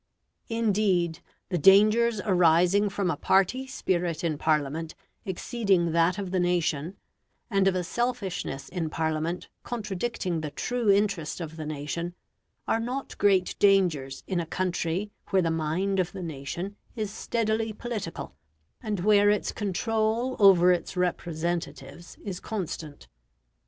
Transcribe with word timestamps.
Indeed, 0.49 1.19
the 1.49 1.59
dangers 1.59 2.19
arising 2.25 2.89
from 2.89 3.11
a 3.11 3.15
party 3.15 3.67
spirit 3.67 4.23
in 4.23 4.35
Parliament 4.39 4.95
exceeding 5.25 5.91
that 5.91 6.17
of 6.17 6.31
the 6.31 6.39
nation, 6.39 6.97
and 7.51 7.67
of 7.67 7.75
a 7.75 7.83
selfishness 7.83 8.67
in 8.67 8.89
Parliament 8.89 9.47
contradicting 9.61 10.41
the 10.41 10.49
true 10.49 10.89
interest 10.89 11.39
of 11.39 11.55
the 11.55 11.67
nation, 11.67 12.15
are 12.67 12.79
not 12.79 13.15
great 13.19 13.55
dangers 13.59 14.23
in 14.25 14.39
a 14.39 14.45
country 14.47 15.11
where 15.29 15.43
the 15.43 15.51
mind 15.51 15.99
of 15.99 16.13
the 16.13 16.23
nation 16.23 16.77
is 16.95 17.11
steadily 17.13 17.71
political, 17.71 18.33
and 18.81 19.01
where 19.01 19.29
its 19.29 19.51
control 19.51 20.35
over 20.39 20.71
its 20.71 20.97
representatives 20.97 22.17
is 22.25 22.39
constant. 22.39 23.07